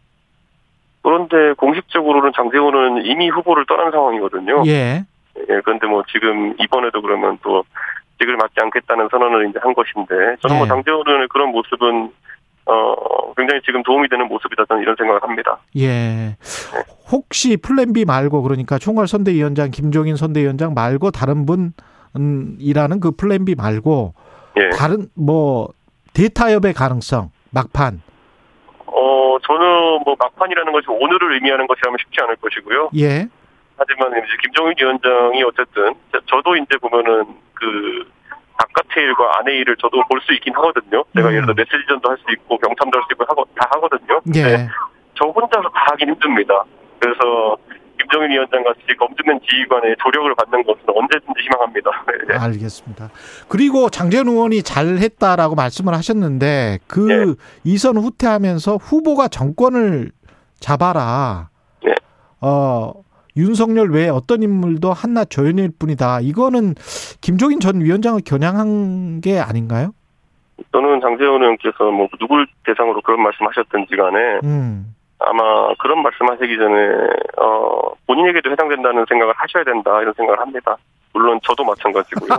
그런데 1.02 1.54
공식적으로는 1.54 2.32
장재원은 2.36 3.06
이미 3.06 3.30
후보를 3.30 3.64
떠난 3.66 3.90
상황이거든요. 3.90 4.64
예. 4.66 5.04
예, 5.48 5.60
그런데 5.64 5.86
뭐 5.86 6.02
지금 6.12 6.54
이번에도 6.58 7.00
그러면 7.00 7.38
또 7.42 7.64
직을 8.20 8.36
맡지 8.36 8.54
않겠다는 8.60 9.08
선언을 9.10 9.48
이제 9.48 9.58
한 9.62 9.72
것인데 9.72 10.36
저는 10.42 10.56
뭐 10.56 10.56
예. 10.56 10.58
뭐 10.58 10.66
장재원 10.66 11.06
의원의 11.06 11.28
그런 11.28 11.50
모습은 11.50 12.12
어, 12.68 13.32
굉장히 13.34 13.62
지금 13.64 13.82
도움이 13.82 14.08
되는 14.08 14.28
모습이다 14.28 14.66
저는 14.66 14.82
이런 14.82 14.94
생각을 14.96 15.22
합니다. 15.22 15.58
예. 15.76 15.86
네. 15.88 16.36
혹시 17.10 17.56
플랜 17.56 17.94
B 17.94 18.04
말고 18.04 18.42
그러니까 18.42 18.78
총괄 18.78 19.08
선대위원장 19.08 19.70
김종인 19.70 20.16
선대위원장 20.16 20.74
말고 20.74 21.10
다른 21.10 21.46
분이라는 21.46 23.00
그 23.00 23.12
플랜 23.12 23.46
B 23.46 23.54
말고 23.54 24.12
예. 24.58 24.68
다른 24.70 25.08
뭐 25.16 25.68
대타협의 26.12 26.74
가능성 26.74 27.30
막판. 27.50 28.02
어 28.86 29.38
저는 29.42 30.02
뭐 30.04 30.14
막판이라는 30.18 30.70
것이 30.72 30.86
오늘을 30.90 31.34
의미하는 31.34 31.66
것이라면 31.66 31.96
쉽지 32.02 32.20
않을 32.20 32.36
것이고요. 32.36 32.90
예. 32.98 33.28
하지만 33.78 34.10
이제 34.10 34.36
김종인 34.42 34.74
위원장이 34.78 35.42
어쨌든 35.44 35.94
저도 36.26 36.56
이제 36.56 36.76
보면은 36.78 37.24
그 37.54 38.04
바깥의 38.58 39.04
일과 39.04 39.38
안의 39.38 39.56
일을 39.60 39.76
저도 39.76 40.02
볼 40.10 40.20
수 40.20 40.32
있긴 40.34 40.54
하거든요. 40.56 41.04
제가 41.14 41.28
음. 41.28 41.32
예를 41.34 41.42
들어 41.46 41.54
메시지전도 41.54 42.08
할 42.10 42.16
수 42.18 42.24
있고 42.32 42.58
병참도 42.58 42.98
할 42.98 43.02
수 43.06 43.08
있고 43.12 43.24
하고 43.28 43.44
다 43.54 43.68
하거든요. 43.72 44.20
예. 44.34 44.42
네. 44.42 44.68
저 45.14 45.26
혼자서 45.28 45.68
다 45.70 45.86
하긴 45.92 46.10
힘듭니다. 46.10 46.64
그래서 46.98 47.56
김정인 47.98 48.30
위원장 48.30 48.62
같이 48.64 48.80
검증된 48.98 49.40
지휘관의 49.48 49.96
조력을 50.02 50.34
받는 50.34 50.64
것은 50.64 50.80
언제든지 50.86 51.40
희망합니다. 51.40 51.90
네. 52.28 52.36
알겠습니다. 52.38 53.10
그리고 53.48 53.90
장재현 53.90 54.28
의원이 54.28 54.62
잘했다라고 54.62 55.54
말씀을 55.54 55.94
하셨는데 55.94 56.78
그 56.86 57.00
네. 57.08 57.34
이선 57.64 57.96
후퇴하면서 57.96 58.76
후보가 58.76 59.28
정권을 59.28 60.10
잡아라. 60.60 61.48
네. 61.84 61.94
어 62.40 62.92
윤석열 63.38 63.90
외에 63.90 64.08
어떤 64.08 64.42
인물도 64.42 64.92
한낱 64.92 65.30
조연일 65.30 65.70
뿐이다. 65.78 66.20
이거는 66.20 66.74
김종인 67.20 67.60
전 67.60 67.80
위원장을 67.80 68.20
겨냥한 68.26 69.20
게 69.20 69.38
아닌가요? 69.38 69.92
저는 70.72 71.00
장재원 71.00 71.42
의원께서 71.42 71.90
뭐 71.90 72.08
누굴 72.18 72.46
대상으로 72.64 73.00
그런 73.02 73.22
말씀하셨든지 73.22 73.96
간에 73.96 74.40
음. 74.42 74.94
아마 75.20 75.72
그런 75.78 76.02
말씀하시기 76.02 76.56
전에 76.56 76.88
어 77.38 77.94
본인에게도 78.06 78.50
해당된다는 78.50 79.04
생각을 79.08 79.34
하셔야 79.36 79.64
된다 79.64 80.00
이런 80.00 80.14
생각을 80.14 80.40
합니다. 80.40 80.76
물론 81.18 81.40
저도 81.42 81.64
마찬가지고요. 81.64 82.30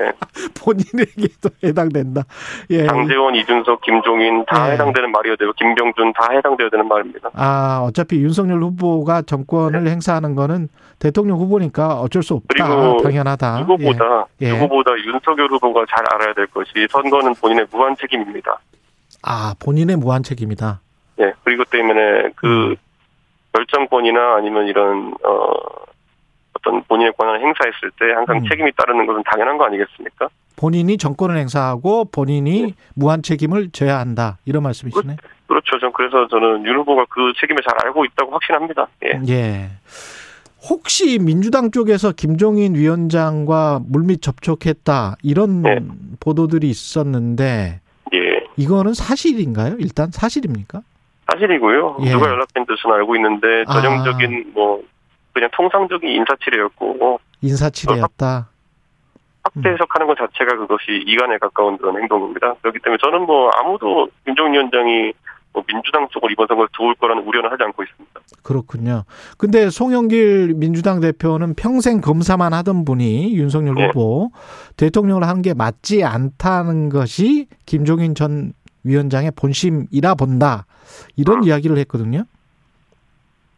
네. 0.00 0.12
본인에게도 0.58 1.50
해당된다. 1.62 2.22
예. 2.70 2.86
장재원, 2.86 3.34
이준석, 3.34 3.82
김종인 3.82 4.44
다 4.46 4.68
예. 4.68 4.72
해당되는 4.72 5.12
말이어야 5.12 5.36
되고 5.36 5.52
김병준 5.52 6.14
다 6.14 6.28
해당되어야 6.32 6.70
되는 6.70 6.88
말입니다. 6.88 7.30
아 7.34 7.82
어차피 7.86 8.16
윤석열 8.16 8.62
후보가 8.62 9.22
정권을 9.22 9.84
네. 9.84 9.90
행사하는 9.90 10.34
거는 10.34 10.68
대통령 10.98 11.38
후보니까 11.38 12.00
어쩔 12.00 12.22
수 12.22 12.34
없다. 12.34 12.46
그리고 12.48 13.02
당연하다. 13.02 13.60
누구보다 13.60 14.26
예. 14.40 14.52
누구보다 14.52 14.92
윤석열 14.98 15.48
후보가 15.50 15.84
잘 15.90 16.04
알아야 16.14 16.32
될 16.34 16.46
것이 16.46 16.70
선거는 16.90 17.34
본인의 17.34 17.66
무한 17.70 17.94
책임입니다. 17.96 18.58
아 19.22 19.54
본인의 19.60 19.96
무한 19.96 20.22
책임이다. 20.22 20.80
네, 21.16 21.32
그리고 21.44 21.64
때문에 21.64 22.30
그 22.36 22.70
음. 22.70 22.76
결정권이나 23.52 24.36
아니면 24.36 24.66
이런 24.66 25.14
어 25.24 25.81
어떤 26.62 26.82
본인의 26.84 27.12
권한을 27.18 27.40
행사했을 27.40 27.90
때 27.98 28.12
항상 28.14 28.36
음. 28.36 28.48
책임이 28.48 28.70
따르는 28.76 29.06
것은 29.06 29.22
당연한 29.26 29.58
거 29.58 29.64
아니겠습니까? 29.66 30.28
본인이 30.56 30.96
정권을 30.96 31.36
행사하고 31.36 32.06
본인이 32.06 32.62
네. 32.62 32.72
무한 32.94 33.22
책임을 33.22 33.70
져야 33.72 33.98
한다 33.98 34.38
이런 34.44 34.62
말씀이시네. 34.62 35.16
그, 35.20 35.46
그렇죠. 35.48 35.78
전 35.80 35.92
그래서 35.92 36.28
저는 36.28 36.64
윤 36.64 36.76
후보가 36.76 37.06
그 37.08 37.32
책임을 37.40 37.62
잘 37.68 37.76
알고 37.84 38.04
있다고 38.04 38.32
확신합니다. 38.32 38.86
예. 39.04 39.20
예. 39.28 39.70
혹시 40.70 41.18
민주당 41.18 41.72
쪽에서 41.72 42.12
김종인 42.12 42.76
위원장과 42.76 43.80
물밑 43.88 44.22
접촉했다 44.22 45.16
이런 45.22 45.64
예. 45.66 45.80
보도들이 46.20 46.68
있었는데 46.68 47.80
예. 48.14 48.18
이거는 48.56 48.94
사실인가요? 48.94 49.76
일단 49.80 50.10
사실입니까? 50.12 50.82
사실이고요. 51.32 51.96
예. 52.02 52.10
누가 52.12 52.28
연락된 52.28 52.66
뜻은 52.66 52.92
알고 52.92 53.16
있는데 53.16 53.64
아. 53.66 53.80
전형적인 53.80 54.44
아. 54.48 54.50
뭐 54.54 54.82
그냥 55.32 55.48
통상적인 55.52 56.08
인사치레였고 56.08 57.20
인사치레였다. 57.40 58.48
확대 59.44 59.68
음. 59.68 59.74
해석하는 59.74 60.06
것 60.06 60.16
자체가 60.16 60.56
그것이 60.56 61.02
이간에 61.06 61.38
가까운 61.38 61.76
그런 61.76 62.00
행동입니다. 62.00 62.54
그렇기 62.62 62.78
때문에 62.78 62.98
저는 63.02 63.26
뭐 63.26 63.50
아무도 63.56 64.08
김종인 64.24 64.54
위원장이 64.54 65.12
뭐 65.52 65.62
민주당 65.66 66.08
쪽을 66.10 66.32
이번 66.32 66.46
선거에 66.46 66.66
도울 66.72 66.94
거라는 66.94 67.24
우려는 67.24 67.50
하지 67.50 67.62
않고 67.64 67.82
있습니다. 67.82 68.20
그렇군요. 68.42 69.04
근데 69.36 69.68
송영길 69.68 70.54
민주당 70.56 71.00
대표는 71.00 71.54
평생 71.54 72.00
검사만 72.00 72.54
하던 72.54 72.84
분이 72.84 73.34
윤석열 73.34 73.74
네. 73.74 73.86
후보 73.86 74.30
대통령을 74.76 75.24
하는 75.24 75.42
게 75.42 75.54
맞지 75.54 76.04
않다는 76.04 76.88
것이 76.88 77.48
김종인 77.66 78.14
전 78.14 78.52
위원장의 78.84 79.32
본심이라 79.36 80.14
본다. 80.14 80.66
이런 81.16 81.38
아. 81.38 81.42
이야기를 81.44 81.76
했거든요. 81.78 82.24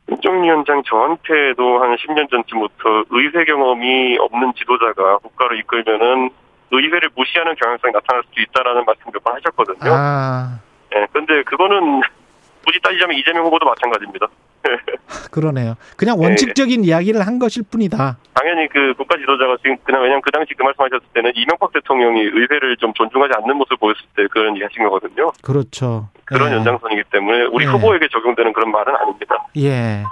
김종인 0.08 0.44
위원장 0.44 0.82
저한테도 0.84 1.82
한 1.82 1.96
10년 1.96 2.30
전쯤부터 2.30 3.04
의회 3.10 3.44
경험이 3.44 4.18
없는 4.18 4.52
지도자가 4.54 5.18
국가를 5.18 5.58
이끌면은 5.60 6.30
의회를 6.70 7.10
무시하는 7.14 7.54
경향성이 7.54 7.92
나타날 7.92 8.22
수도 8.24 8.40
있다라는 8.40 8.84
말씀 8.84 9.04
몇 9.12 9.22
번 9.22 9.34
하셨거든요. 9.36 9.92
아. 9.94 10.58
예, 10.94 11.06
근데 11.12 11.42
그거는 11.44 12.00
굳이 12.66 12.80
따지자면 12.80 13.16
이재명 13.16 13.44
후보도 13.46 13.66
마찬가지입니다. 13.66 14.26
그러네요. 15.30 15.74
그냥 15.96 16.18
원칙적인 16.18 16.82
네. 16.82 16.88
이야기를 16.88 17.26
한 17.26 17.38
것일 17.38 17.64
뿐이다. 17.70 18.18
당연히 18.34 18.68
그 18.68 18.94
국가 18.96 19.16
지도자가 19.16 19.56
지금 19.62 19.76
그냥 19.84 20.02
왜냐면 20.02 20.22
그 20.22 20.30
당시 20.30 20.54
그 20.56 20.62
말씀하셨을 20.62 21.06
때는 21.14 21.32
이명박 21.34 21.72
대통령이 21.72 22.20
의회를 22.20 22.76
좀 22.78 22.92
존중하지 22.94 23.32
않는 23.38 23.56
모습을 23.56 23.76
보였을 23.78 24.02
때 24.16 24.26
그런 24.30 24.54
하신 24.54 24.84
거거든요. 24.84 25.32
그렇죠. 25.42 26.08
그런 26.24 26.50
예. 26.50 26.56
연장선이기 26.56 27.04
때문에 27.12 27.44
우리 27.52 27.64
예. 27.64 27.68
후보에게 27.68 28.08
적용되는 28.10 28.52
그런 28.52 28.70
말은 28.70 28.94
아닙니다. 28.96 29.46
예. 29.56 30.04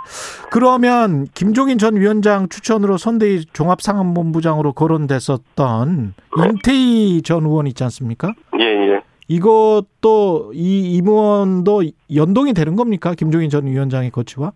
그러면 0.50 1.26
김종인 1.34 1.78
전 1.78 1.96
위원장 1.96 2.48
추천으로 2.48 2.98
선대위 2.98 3.46
종합상황본부장으로 3.52 4.72
거론됐었던 4.72 6.14
네. 6.36 6.44
임태희 6.44 7.22
전 7.22 7.44
의원 7.44 7.66
있지 7.66 7.82
않습니까? 7.84 8.34
예, 8.58 8.64
예. 8.64 9.02
이것도 9.28 10.52
이 10.54 10.96
임원도 10.96 11.82
연동이 12.14 12.52
되는 12.54 12.76
겁니까? 12.76 13.14
김종인 13.16 13.50
전 13.50 13.66
위원장의 13.66 14.10
거치와? 14.10 14.52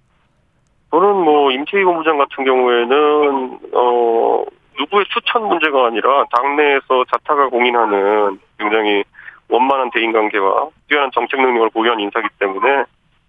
저는 0.90 1.16
뭐 1.16 1.50
임채희 1.50 1.85
본부장 1.85 2.18
같은 2.18 2.44
경우에는 2.44 3.58
어 3.75 4.44
누구의 4.78 5.04
추천 5.12 5.49
문제가 5.49 5.87
아니라 5.87 6.25
당내에서 6.30 7.04
자타가 7.11 7.49
공인하는 7.49 8.38
굉장히 8.58 9.04
원만한 9.49 9.90
대인관계와 9.92 10.68
뛰어난 10.88 11.11
정책 11.12 11.40
능력을 11.40 11.70
보유한 11.70 12.00
인사기 12.00 12.28
때문에 12.38 12.85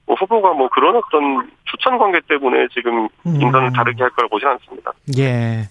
뭐 0.06 0.16
후보가 0.16 0.54
뭐 0.54 0.70
그런 0.70 0.96
어떤 0.96 1.50
추천 1.66 1.98
관계 1.98 2.20
때문에 2.28 2.68
지금 2.74 3.08
음. 3.26 3.42
인선을 3.42 3.74
다르게 3.74 4.02
할 4.02 4.10
거라 4.12 4.28
보지는 4.30 4.54
않습니다. 4.54 4.92
예. 5.18 5.64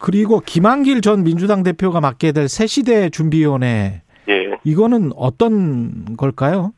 그리고 0.00 0.40
김한길 0.40 1.00
전 1.00 1.24
민주당 1.24 1.62
대표가 1.62 2.00
맡게 2.00 2.32
될 2.32 2.48
새시대 2.48 3.10
준비위원회 3.10 3.66
예. 3.66 4.07
이거는 4.64 5.12
어떤 5.16 6.16
걸까요? 6.16 6.72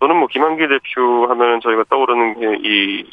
저는 0.00 0.16
뭐 0.16 0.26
김한길 0.28 0.68
대표 0.68 1.26
하면은 1.28 1.60
저희가 1.60 1.84
떠오르는 1.88 2.40
게 2.40 2.68
이 2.68 3.04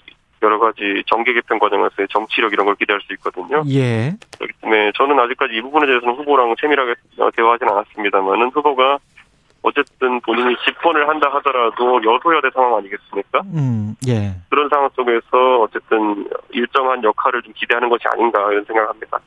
여러 0.43 0.59
가지 0.59 1.03
정계 1.07 1.33
개편 1.33 1.59
과정에서의 1.59 2.07
정치력 2.09 2.51
이런 2.51 2.65
걸 2.65 2.75
기대할 2.75 2.99
수 3.01 3.13
있거든요. 3.13 3.63
예. 3.69 4.13
그렇기 4.37 4.53
때문에 4.61 4.91
저는 4.95 5.19
아직까지 5.19 5.55
이 5.55 5.61
부분에 5.61 5.85
대해서는 5.85 6.15
후보랑 6.15 6.55
세밀하게 6.59 6.95
대화하지는 7.35 7.71
않았습니다만은 7.71 8.49
후보가 8.49 8.97
어쨌든 9.63 10.19
본인이 10.21 10.55
집권을 10.65 11.07
한다 11.07 11.29
하더라도 11.35 12.01
여소야대 12.03 12.49
상황 12.55 12.77
아니겠습니까? 12.77 13.41
음, 13.53 13.95
예. 14.07 14.33
그런 14.49 14.67
상황 14.69 14.89
속에서 14.95 15.61
어쨌든 15.61 16.27
일정한 16.49 17.03
역할을 17.03 17.43
좀 17.43 17.53
기대하는 17.55 17.87
것이 17.89 18.03
아닌가 18.07 18.51
이런 18.51 18.65
생각합니다. 18.65 19.19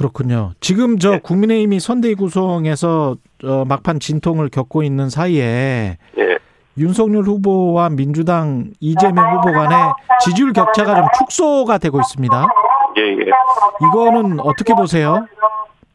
그렇군요. 0.00 0.52
지금 0.60 0.98
저 0.98 1.10
네. 1.10 1.20
국민의힘이 1.22 1.78
선대위 1.78 2.14
구성에서 2.14 3.16
어, 3.44 3.64
막판 3.68 4.00
진통을 4.00 4.48
겪고 4.48 4.82
있는 4.82 5.10
사이에 5.10 5.98
예. 6.16 6.38
윤석열 6.78 7.24
후보와 7.24 7.90
민주당 7.90 8.70
이재명 8.80 9.30
후보 9.34 9.52
간의 9.52 9.76
지지율 10.24 10.54
격차가 10.54 10.94
좀 10.94 11.04
축소가 11.18 11.76
되고 11.76 12.00
있습니다. 12.00 12.46
예, 12.96 13.02
예. 13.02 13.30
이거는 13.88 14.40
어떻게 14.40 14.72
보세요? 14.72 15.26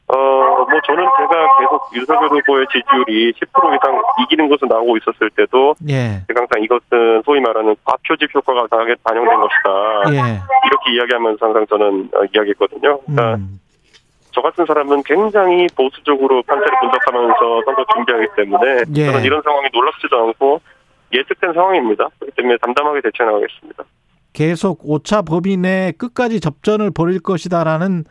어, 0.07 0.15
뭐 0.15 0.67
저는 0.85 1.03
제가 1.17 1.57
계속 1.59 1.89
윤석열 1.95 2.29
후보의 2.29 2.67
지지율이 2.71 3.33
10% 3.33 3.75
이상 3.75 4.03
이기는 4.21 4.47
것으로 4.49 4.67
나오고 4.67 4.97
있었을 4.97 5.31
때도 5.31 5.73
예. 5.89 6.21
제가 6.27 6.41
항상 6.41 6.61
이것은 6.61 7.23
소위 7.25 7.39
말하는 7.39 7.75
과표집 7.83 8.35
효과가 8.35 8.67
강하게 8.67 8.97
반영된 9.03 9.39
것이다. 9.39 10.11
예. 10.11 10.39
이렇게 10.67 10.93
이야기하면서 10.93 11.43
항상 11.43 11.65
저는 11.65 12.09
어, 12.13 12.19
이야기했거든요. 12.35 12.99
그러니까 12.99 13.35
음. 13.37 13.59
저 14.35 14.41
같은 14.41 14.65
사람은 14.65 15.03
굉장히 15.03 15.65
보수적으로 15.77 16.43
판세를 16.43 16.77
분석하면서 16.81 17.61
선거 17.63 17.85
준비하기 17.95 18.27
때문에 18.35 18.83
예. 18.97 19.05
저는 19.05 19.23
이런 19.23 19.41
상황이 19.41 19.69
놀랍지도 19.71 20.27
않고 20.27 20.61
예측된 21.13 21.53
상황입니다. 21.53 22.09
그렇기 22.19 22.35
때문에 22.35 22.57
담담하게 22.61 22.99
대처해 23.01 23.31
나가겠습니다. 23.31 23.85
계속 24.33 24.81
오차 24.83 25.21
범위 25.21 25.55
내 25.55 25.93
끝까지 25.97 26.41
접전을 26.41 26.91
벌일 26.91 27.21
것이다라는 27.21 28.03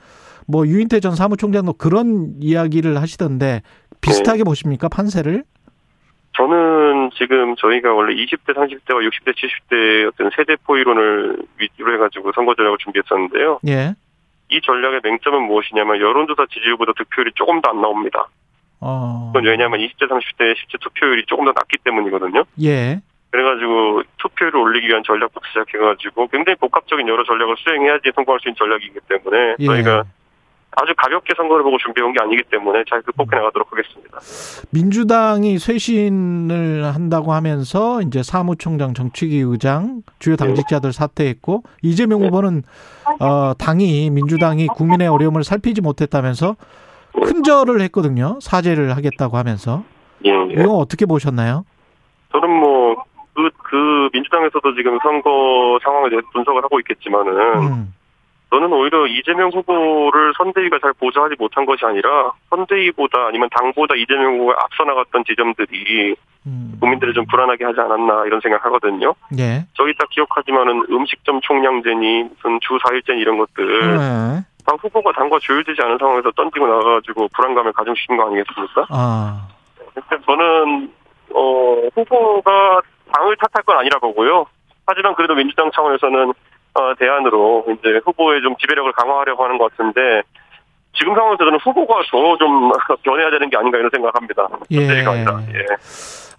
뭐 0.48 0.66
유인태 0.66 1.00
전 1.00 1.14
사무총장도 1.14 1.74
그런 1.74 2.36
이야기를 2.40 3.00
하시던데 3.02 3.60
비슷하게 4.00 4.38
네. 4.38 4.44
보십니까 4.44 4.88
판세를? 4.88 5.44
저는 6.36 7.10
지금 7.16 7.54
저희가 7.56 7.92
원래 7.92 8.14
20대, 8.14 8.54
30대와 8.54 9.06
60대, 9.08 9.34
70대 9.34 10.08
어떤 10.08 10.30
세대 10.34 10.56
포이론을 10.64 11.36
위주로 11.58 11.94
해가지고 11.94 12.32
선거 12.34 12.54
전략을 12.54 12.78
준비했었는데요. 12.78 13.60
예. 13.68 13.94
이 14.50 14.60
전략의 14.60 15.00
맹점은 15.02 15.42
무엇이냐면 15.42 16.00
여론조사 16.00 16.46
지지율보다 16.52 16.92
득표율이 16.96 17.32
조금 17.34 17.60
더 17.60 17.70
안 17.70 17.80
나옵니다. 17.80 18.26
어. 18.80 19.30
그건 19.32 19.48
왜냐하면 19.50 19.80
20대, 19.80 20.08
30대 20.08 20.56
실제 20.56 20.78
투표율이 20.78 21.24
조금 21.26 21.46
더 21.46 21.52
낮기 21.52 21.78
때문이거든요. 21.84 22.44
예. 22.62 23.00
그래가지고 23.30 24.02
투표율을 24.18 24.60
올리기 24.60 24.86
위한 24.86 25.02
전략부터 25.04 25.40
시작해가지고 25.48 26.28
굉장히 26.28 26.56
복합적인 26.56 27.08
여러 27.08 27.24
전략을 27.24 27.56
수행해야지 27.58 28.12
성공할 28.14 28.38
수 28.40 28.48
있는 28.48 28.56
전략이기 28.56 29.00
때문에 29.08 29.56
예. 29.58 29.66
저희가 29.66 30.04
아주 30.76 30.92
가볍게 30.96 31.34
선거를 31.36 31.62
보고 31.62 31.78
준비해온 31.78 32.12
게 32.12 32.22
아니기 32.22 32.42
때문에 32.50 32.84
잘 32.88 33.02
극복해 33.02 33.36
나가도록 33.36 33.72
하겠습니다. 33.72 34.18
민주당이 34.72 35.58
쇄신을 35.58 36.84
한다고 36.94 37.32
하면서 37.32 38.00
이제 38.02 38.22
사무총장, 38.22 38.94
정치기 38.94 39.38
의장, 39.38 40.02
주요 40.18 40.36
당직자들 40.36 40.92
사퇴했고 40.92 41.62
이재명 41.82 42.20
네. 42.20 42.26
후보는 42.26 42.62
어 43.20 43.54
당이 43.58 44.10
민주당이 44.10 44.66
국민의 44.68 45.08
어려움을 45.08 45.44
살피지 45.44 45.80
못했다면서 45.80 46.56
큰 47.24 47.42
절을 47.44 47.80
했거든요. 47.82 48.38
사죄를 48.40 48.96
하겠다고 48.96 49.36
하면서 49.36 49.84
예, 50.24 50.30
예. 50.30 50.62
이거 50.62 50.74
어떻게 50.74 51.06
보셨나요? 51.06 51.64
저는 52.32 52.50
뭐, 52.50 52.96
그, 53.34 53.50
그, 53.62 54.08
민주당에서도 54.12 54.74
지금 54.74 54.98
선거 55.02 55.78
대해서 56.08 56.26
분석을 56.32 56.64
하고 56.64 56.78
있겠지만은, 56.80 57.32
음. 57.62 57.94
저는 58.54 58.72
오히려 58.72 59.04
이재명 59.08 59.50
후보를 59.50 60.32
선대위가 60.36 60.78
잘 60.80 60.92
보좌하지 60.92 61.34
못한 61.40 61.66
것이 61.66 61.84
아니라, 61.84 62.30
선대위보다 62.50 63.26
아니면 63.26 63.48
당보다 63.50 63.96
이재명 63.96 64.34
후보가 64.34 64.54
앞서 64.62 64.84
나갔던 64.84 65.24
지점들이 65.26 66.14
음. 66.46 66.76
국민들을 66.78 67.14
좀 67.14 67.24
불안하게 67.26 67.64
하지 67.64 67.80
않았나 67.80 68.26
이런 68.26 68.40
생각 68.40 68.64
하거든요. 68.66 69.12
예. 69.38 69.66
저희 69.72 69.92
딱 69.98 70.08
기억하지만은 70.10 70.86
음식점 70.88 71.40
총량제니 71.40 72.22
무슨 72.22 72.60
주 72.60 72.78
4일제니 72.78 73.18
이런 73.18 73.38
것들, 73.38 73.96
네. 73.96 74.44
당 74.64 74.76
후보가 74.80 75.10
당과 75.12 75.40
조율되지 75.40 75.82
않은 75.82 75.98
상황에서 75.98 76.30
던지고 76.30 76.68
나가가지고 76.68 77.28
불안감을 77.34 77.72
가중시킨 77.72 78.16
거 78.16 78.26
아니겠습니까? 78.26 78.86
아. 78.90 79.48
그래서 79.94 80.24
저는 80.24 80.92
어 81.34 81.88
후보가 81.92 82.82
당을 83.12 83.36
탓할 83.36 83.64
건 83.66 83.78
아니라 83.78 83.98
보고요. 83.98 84.46
하지만 84.86 85.14
그래도 85.16 85.34
민주당 85.34 85.70
차원에서는 85.74 86.32
어, 86.74 86.94
대안으로 86.98 87.64
이제 87.68 88.00
후보의 88.04 88.42
좀 88.42 88.56
지배력을 88.58 88.90
강화하려고 88.92 89.44
하는 89.44 89.58
것 89.58 89.70
같은데 89.70 90.22
지금 90.96 91.14
상황에서 91.14 91.38
저는 91.44 91.58
후보가 91.64 92.02
더 92.10 92.36
좀 92.36 92.70
변해야 93.02 93.30
되는 93.30 93.48
게 93.50 93.56
아닌가 93.56 93.78
이런 93.78 93.90
생각합니다. 93.92 94.48
예. 94.72 94.78
예. 94.78 95.66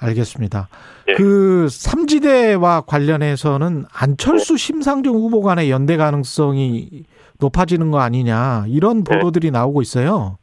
알겠습니다. 0.01 0.67
예. 1.07 1.13
그 1.13 1.67
삼지대와 1.69 2.81
관련해서는 2.81 3.85
안철수 3.93 4.57
심상정 4.57 5.13
후보 5.15 5.41
간의 5.41 5.71
연대 5.71 5.95
가능성이 5.97 7.05
높아지는 7.39 7.91
거 7.91 7.99
아니냐 7.99 8.65
이런 8.67 9.03
네. 9.03 9.17
보도들이 9.17 9.51
나오고 9.51 9.81
있어요. 9.81 10.37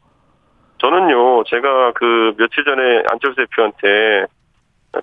저는요 0.79 1.45
제가 1.45 1.93
그 1.95 2.35
며칠 2.39 2.65
전에 2.65 3.03
안철수 3.11 3.37
대표한테 3.37 4.27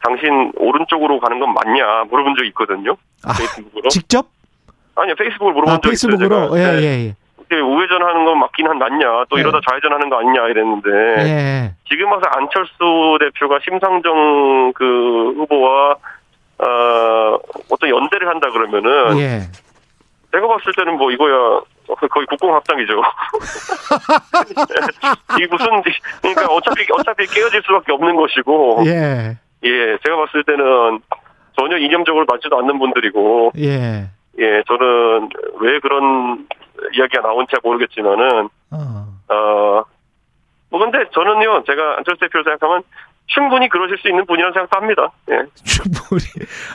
당신 0.04 0.52
오른쪽으로 0.58 1.20
가는 1.20 1.40
건 1.40 1.54
맞냐 1.54 2.06
물어본 2.10 2.36
적이 2.36 2.48
있거든요. 2.50 2.96
아. 3.24 3.34
직접? 3.90 4.26
아니요 5.02 5.16
페이스북으로 5.16 5.54
물어본 5.54 5.74
아, 5.74 5.80
적이 5.82 5.94
있어요. 5.94 6.18
페이스북으로? 6.18 6.56
제가. 6.56 6.60
예, 6.60 6.80
네. 6.80 6.82
예, 6.84 6.88
예. 7.08 7.16
이렇게 7.50 7.62
우회전 7.62 8.04
하는 8.04 8.26
건 8.26 8.38
맞긴 8.40 8.68
한 8.68 8.78
맞냐 8.78 9.26
또 9.30 9.36
네. 9.36 9.42
이러다 9.42 9.60
좌회전 9.68 9.92
하는 9.92 10.10
거 10.10 10.20
아니냐 10.20 10.48
이랬는데 10.50 10.90
예. 11.26 11.74
지금 11.90 12.12
와서 12.12 12.24
안철수 12.36 13.18
대표가 13.20 13.60
심상정 13.64 14.74
그 14.74 15.34
후보와 15.38 15.96
어 16.60 17.38
어떤 17.72 17.90
연대를 17.90 18.28
한다 18.28 18.52
그러면은 18.52 19.18
예. 19.18 19.42
제가 20.32 20.48
봤을 20.48 20.74
때는 20.78 20.98
뭐 20.98 21.12
이거야 21.12 21.62
거의 22.12 22.28
국공합당이죠. 22.28 22.94
이 25.42 25.48
무슨 25.50 25.82
그러니까 26.22 26.46
어차피 26.54 26.86
어차피 26.92 27.26
깨어질 27.26 27.64
수밖에 27.66 27.92
없는 27.94 28.16
것이고 28.16 28.84
예. 28.86 29.38
예 29.64 29.98
제가 30.06 30.18
봤을 30.18 30.44
때는 30.44 31.00
전혀 31.58 31.78
이념적으로 31.78 32.26
맞지도 32.30 32.60
않는 32.60 32.78
분들이고 32.78 33.54
예. 33.58 34.08
예 34.40 34.64
저는 34.68 35.30
왜 35.60 35.80
그런 35.80 36.48
이야기가 36.94 37.22
나온지 37.22 37.56
모르겠지만은 37.64 38.50
어. 38.72 39.10
어, 39.30 39.84
뭐 40.70 40.80
근데 40.80 41.00
저는요, 41.14 41.64
제가 41.66 41.98
안철수 41.98 42.20
대표를 42.22 42.44
생각하면 42.44 42.84
충분히 43.28 43.70
그러실 43.70 43.98
수 44.00 44.08
있는 44.08 44.26
분이라는 44.26 44.54
생각도 44.54 44.78
합니다. 44.78 45.12
예. 45.30 45.44
충분히 45.64 46.24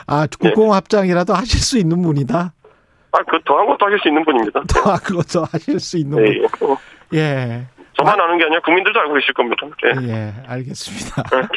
아 0.07 0.27
네. 0.27 0.49
국공합장이라도 0.49 1.33
하실 1.33 1.59
수 1.59 1.77
있는 1.77 2.01
분이다. 2.01 2.53
아, 3.11 3.17
그 3.29 3.39
더한 3.45 3.65
것도 3.65 3.85
하실 3.85 3.99
수 3.99 4.07
있는 4.09 4.25
분입니다. 4.25 4.61
더 4.67 4.97
그것도 4.97 5.45
하실 5.51 5.79
수 5.79 5.97
있는 5.97 6.17
예, 6.19 6.41
분. 6.57 6.75
예. 7.13 7.19
예. 7.19 7.67
저만 7.97 8.19
아는 8.19 8.37
게 8.37 8.43
아니라 8.43 8.59
국민들도 8.61 8.99
알고 8.99 9.13
계실 9.13 9.33
겁니다. 9.33 9.67
예. 9.85 10.07
예, 10.09 10.33
알겠습니다. 10.47 11.23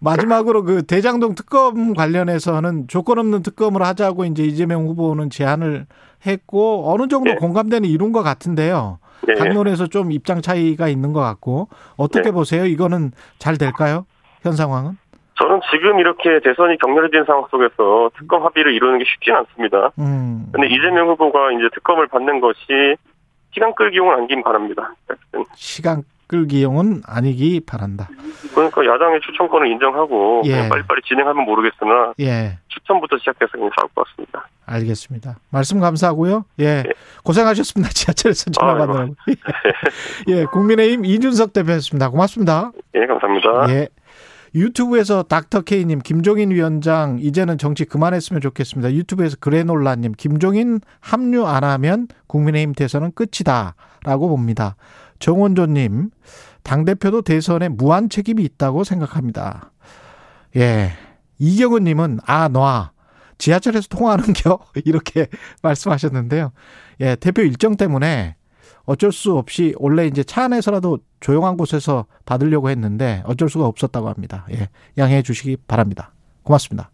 마지막으로 0.00 0.64
그 0.64 0.82
대장동 0.82 1.34
특검 1.34 1.94
관련해서는 1.94 2.88
조건 2.88 3.18
없는 3.18 3.42
특검을 3.42 3.82
하자고 3.82 4.24
이제 4.24 4.42
이재명 4.42 4.86
후보는 4.86 5.30
제안을 5.30 5.86
했고 6.26 6.90
어느 6.92 7.08
정도 7.08 7.30
예. 7.30 7.34
공감대는 7.34 7.88
이룬 7.88 8.12
것 8.12 8.22
같은데요. 8.22 8.98
예. 9.28 9.34
당론에서 9.34 9.86
좀 9.86 10.10
입장 10.12 10.40
차이가 10.40 10.88
있는 10.88 11.12
것 11.12 11.20
같고 11.20 11.68
어떻게 11.96 12.24
네. 12.24 12.30
보세요? 12.30 12.64
이거는 12.64 13.12
잘 13.38 13.58
될까요? 13.58 14.06
현 14.42 14.52
상황은? 14.52 14.96
저는 15.38 15.60
지금 15.70 15.98
이렇게 16.00 16.40
대선이 16.40 16.76
격렬해진 16.78 17.24
상황 17.24 17.46
속에서 17.50 18.10
특검 18.18 18.44
합의를 18.44 18.74
이루는 18.74 18.98
게 18.98 19.04
쉽진 19.06 19.34
않습니다. 19.34 19.90
음. 19.98 20.46
근데 20.52 20.66
이재명 20.68 21.08
후보가 21.08 21.52
이제 21.52 21.68
특검을 21.74 22.08
받는 22.08 22.40
것이 22.40 22.96
시간 23.52 23.74
끌기용은 23.74 24.14
아니긴 24.18 24.42
바랍니다. 24.42 24.94
시간 25.54 26.02
끌기용은 26.30 27.02
아니기 27.06 27.60
바란다. 27.60 28.08
그러니까 28.54 28.86
야당의 28.86 29.20
추천권을 29.20 29.66
인정하고 29.66 30.42
예. 30.44 30.68
빨리빨리 30.68 31.02
진행하면 31.04 31.44
모르겠으나 31.44 32.14
예. 32.20 32.58
추천부터 32.68 33.18
시작해서 33.18 33.50
그냥 33.52 33.70
사올 33.76 33.88
것 33.92 34.06
같습니다. 34.06 34.48
알겠습니다. 34.64 35.38
말씀 35.50 35.80
감사하고요. 35.80 36.44
예. 36.60 36.84
고생하셨습니다. 37.24 37.90
지하철에서 37.94 38.50
전화 38.52 38.74
아이고. 38.74 38.86
받느라고. 38.86 39.14
예. 40.28 40.44
국민의힘 40.44 41.04
이준석 41.04 41.52
대표였습니다. 41.52 42.10
고맙습니다. 42.10 42.70
예, 42.94 43.06
감사합니다. 43.06 43.66
예. 43.70 43.88
유튜브에서 44.54 45.22
닥터 45.22 45.60
K님, 45.62 46.00
김종인 46.00 46.50
위원장, 46.50 47.18
이제는 47.20 47.58
정치 47.58 47.84
그만했으면 47.84 48.40
좋겠습니다. 48.40 48.92
유튜브에서 48.92 49.36
그래놀라님, 49.38 50.12
김종인 50.16 50.80
합류 51.00 51.46
안 51.46 51.62
하면 51.64 52.08
국민의힘 52.26 52.74
대선은 52.74 53.12
끝이다. 53.12 53.74
라고 54.02 54.28
봅니다. 54.28 54.76
정원조님, 55.18 56.10
당대표도 56.62 57.22
대선에 57.22 57.68
무한 57.68 58.08
책임이 58.08 58.42
있다고 58.42 58.84
생각합니다. 58.84 59.72
예. 60.56 60.92
이경은님은, 61.38 62.20
아, 62.26 62.48
놔. 62.48 62.92
지하철에서 63.38 63.88
통화하는 63.88 64.32
겨? 64.34 64.58
이렇게 64.84 65.28
말씀하셨는데요. 65.62 66.52
예, 67.00 67.16
대표 67.16 67.42
일정 67.42 67.76
때문에 67.76 68.36
어쩔 68.90 69.12
수 69.12 69.36
없이 69.36 69.72
원래 69.78 70.08
이제 70.08 70.24
차 70.24 70.46
안에서라도 70.46 70.98
조용한 71.20 71.56
곳에서 71.56 72.06
받으려고 72.26 72.70
했는데 72.70 73.22
어쩔 73.24 73.48
수가 73.48 73.66
없었다고 73.66 74.08
합니다. 74.08 74.46
예. 74.50 74.68
양해해 74.98 75.22
주시기 75.22 75.58
바랍니다. 75.68 76.12
고맙습니다. 76.42 76.90